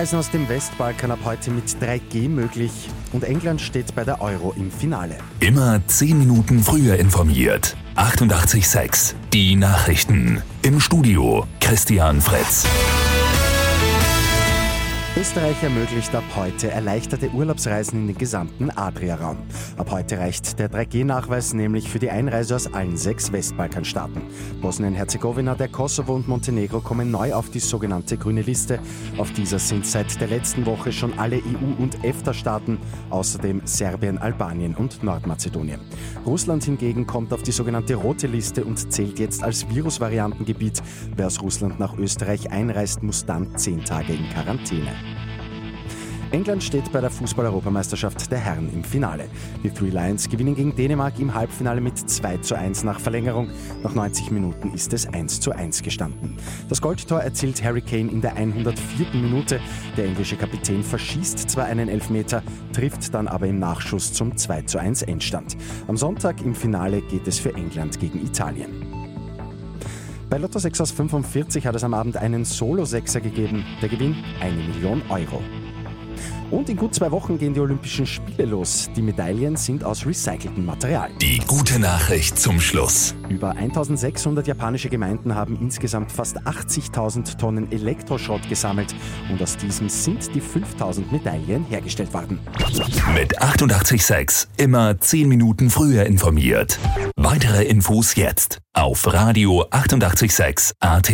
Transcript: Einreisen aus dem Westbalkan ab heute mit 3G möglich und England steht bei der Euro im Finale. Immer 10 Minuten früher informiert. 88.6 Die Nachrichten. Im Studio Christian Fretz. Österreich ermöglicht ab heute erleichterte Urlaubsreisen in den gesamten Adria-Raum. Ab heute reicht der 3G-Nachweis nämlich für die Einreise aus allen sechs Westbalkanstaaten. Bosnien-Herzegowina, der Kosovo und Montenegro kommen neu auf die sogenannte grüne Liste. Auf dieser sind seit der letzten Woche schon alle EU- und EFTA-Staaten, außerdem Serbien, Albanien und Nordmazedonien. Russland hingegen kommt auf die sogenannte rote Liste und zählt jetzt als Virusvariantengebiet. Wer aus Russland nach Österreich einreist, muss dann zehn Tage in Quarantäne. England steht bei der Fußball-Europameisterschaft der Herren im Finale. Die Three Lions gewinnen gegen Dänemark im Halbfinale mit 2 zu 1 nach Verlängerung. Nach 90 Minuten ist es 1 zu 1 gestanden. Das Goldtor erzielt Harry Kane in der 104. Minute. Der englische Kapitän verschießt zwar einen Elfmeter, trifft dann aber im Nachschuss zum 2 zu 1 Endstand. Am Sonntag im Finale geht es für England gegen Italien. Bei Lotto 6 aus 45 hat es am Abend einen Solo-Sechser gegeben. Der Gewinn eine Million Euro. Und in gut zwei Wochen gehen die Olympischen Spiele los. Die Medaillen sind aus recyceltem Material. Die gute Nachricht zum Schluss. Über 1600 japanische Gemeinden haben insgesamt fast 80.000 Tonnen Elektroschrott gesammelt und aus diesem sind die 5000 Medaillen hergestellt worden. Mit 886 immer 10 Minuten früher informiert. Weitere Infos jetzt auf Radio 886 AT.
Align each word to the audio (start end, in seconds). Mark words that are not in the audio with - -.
Einreisen 0.00 0.18
aus 0.18 0.30
dem 0.30 0.48
Westbalkan 0.48 1.10
ab 1.10 1.18
heute 1.26 1.50
mit 1.50 1.64
3G 1.66 2.30
möglich 2.30 2.70
und 3.12 3.22
England 3.22 3.60
steht 3.60 3.94
bei 3.94 4.02
der 4.02 4.22
Euro 4.22 4.54
im 4.56 4.70
Finale. 4.70 5.18
Immer 5.40 5.86
10 5.86 6.18
Minuten 6.18 6.62
früher 6.62 6.96
informiert. 6.96 7.76
88.6 7.96 9.14
Die 9.34 9.56
Nachrichten. 9.56 10.40
Im 10.62 10.80
Studio 10.80 11.46
Christian 11.60 12.22
Fretz. 12.22 12.64
Österreich 15.16 15.60
ermöglicht 15.64 16.14
ab 16.14 16.22
heute 16.36 16.70
erleichterte 16.70 17.30
Urlaubsreisen 17.30 18.02
in 18.02 18.06
den 18.06 18.16
gesamten 18.16 18.70
Adria-Raum. 18.70 19.38
Ab 19.76 19.90
heute 19.90 20.18
reicht 20.18 20.60
der 20.60 20.70
3G-Nachweis 20.70 21.52
nämlich 21.52 21.90
für 21.90 21.98
die 21.98 22.10
Einreise 22.10 22.54
aus 22.54 22.72
allen 22.72 22.96
sechs 22.96 23.32
Westbalkanstaaten. 23.32 24.22
Bosnien-Herzegowina, 24.62 25.56
der 25.56 25.66
Kosovo 25.66 26.14
und 26.14 26.28
Montenegro 26.28 26.80
kommen 26.80 27.10
neu 27.10 27.34
auf 27.34 27.50
die 27.50 27.58
sogenannte 27.58 28.16
grüne 28.16 28.42
Liste. 28.42 28.78
Auf 29.18 29.32
dieser 29.32 29.58
sind 29.58 29.84
seit 29.84 30.20
der 30.20 30.28
letzten 30.28 30.64
Woche 30.64 30.92
schon 30.92 31.18
alle 31.18 31.38
EU- 31.38 31.82
und 31.82 32.04
EFTA-Staaten, 32.04 32.78
außerdem 33.10 33.62
Serbien, 33.64 34.16
Albanien 34.16 34.76
und 34.76 35.02
Nordmazedonien. 35.02 35.80
Russland 36.24 36.62
hingegen 36.62 37.04
kommt 37.04 37.32
auf 37.32 37.42
die 37.42 37.52
sogenannte 37.52 37.96
rote 37.96 38.28
Liste 38.28 38.64
und 38.64 38.92
zählt 38.92 39.18
jetzt 39.18 39.42
als 39.42 39.68
Virusvariantengebiet. 39.68 40.80
Wer 41.16 41.26
aus 41.26 41.42
Russland 41.42 41.80
nach 41.80 41.98
Österreich 41.98 42.52
einreist, 42.52 43.02
muss 43.02 43.26
dann 43.26 43.56
zehn 43.56 43.84
Tage 43.84 44.12
in 44.12 44.28
Quarantäne. 44.30 45.09
England 46.32 46.62
steht 46.62 46.92
bei 46.92 47.00
der 47.00 47.10
Fußball-Europameisterschaft 47.10 48.30
der 48.30 48.38
Herren 48.38 48.72
im 48.72 48.84
Finale. 48.84 49.24
Die 49.64 49.70
Three 49.70 49.90
Lions 49.90 50.28
gewinnen 50.28 50.54
gegen 50.54 50.76
Dänemark 50.76 51.18
im 51.18 51.34
Halbfinale 51.34 51.80
mit 51.80 51.98
2 51.98 52.36
zu 52.38 52.54
1 52.56 52.84
nach 52.84 53.00
Verlängerung. 53.00 53.48
Nach 53.82 53.94
90 53.94 54.30
Minuten 54.30 54.72
ist 54.72 54.92
es 54.92 55.08
1 55.12 55.40
zu 55.40 55.50
1 55.50 55.82
gestanden. 55.82 56.36
Das 56.68 56.80
Goldtor 56.80 57.20
erzielt 57.20 57.64
Harry 57.64 57.80
Kane 57.80 58.12
in 58.12 58.20
der 58.20 58.36
104. 58.36 59.06
Minute. 59.14 59.60
Der 59.96 60.04
englische 60.04 60.36
Kapitän 60.36 60.84
verschießt 60.84 61.50
zwar 61.50 61.64
einen 61.64 61.88
Elfmeter, 61.88 62.44
trifft 62.72 63.12
dann 63.12 63.26
aber 63.26 63.48
im 63.48 63.58
Nachschuss 63.58 64.12
zum 64.12 64.36
2 64.36 64.62
zu 64.62 64.78
1 64.78 65.02
Endstand. 65.02 65.56
Am 65.88 65.96
Sonntag 65.96 66.42
im 66.42 66.54
Finale 66.54 67.02
geht 67.02 67.26
es 67.26 67.40
für 67.40 67.52
England 67.54 67.98
gegen 67.98 68.24
Italien. 68.24 68.70
Bei 70.28 70.38
Lotto 70.38 70.60
6 70.60 70.80
aus 70.80 70.92
45 70.92 71.66
hat 71.66 71.74
es 71.74 71.82
am 71.82 71.92
Abend 71.92 72.16
einen 72.16 72.44
Solo-Sechser 72.44 73.20
gegeben. 73.20 73.64
Der 73.82 73.88
Gewinn 73.88 74.14
eine 74.40 74.62
Million 74.62 75.02
Euro. 75.08 75.42
Und 76.50 76.68
in 76.68 76.76
gut 76.76 76.94
zwei 76.94 77.10
Wochen 77.10 77.38
gehen 77.38 77.54
die 77.54 77.60
Olympischen 77.60 78.06
Spiele 78.06 78.44
los. 78.44 78.90
Die 78.96 79.02
Medaillen 79.02 79.56
sind 79.56 79.84
aus 79.84 80.04
recyceltem 80.04 80.66
Material. 80.66 81.10
Die 81.20 81.38
gute 81.46 81.78
Nachricht 81.78 82.38
zum 82.38 82.60
Schluss. 82.60 83.14
Über 83.28 83.56
1600 83.56 84.46
japanische 84.46 84.88
Gemeinden 84.88 85.34
haben 85.34 85.56
insgesamt 85.60 86.10
fast 86.10 86.38
80.000 86.38 87.38
Tonnen 87.38 87.70
Elektroschrott 87.70 88.48
gesammelt 88.48 88.94
und 89.30 89.40
aus 89.40 89.56
diesem 89.56 89.88
sind 89.88 90.34
die 90.34 90.40
5000 90.40 91.12
Medaillen 91.12 91.64
hergestellt 91.66 92.12
worden. 92.12 92.40
Mit 93.14 93.40
886 93.40 94.48
immer 94.56 94.98
10 94.98 95.28
Minuten 95.28 95.70
früher 95.70 96.04
informiert. 96.04 96.78
Weitere 97.16 97.64
Infos 97.64 98.16
jetzt 98.16 98.58
auf 98.72 99.12
Radio 99.12 99.66
886 99.70 100.72
AT. 100.80 101.12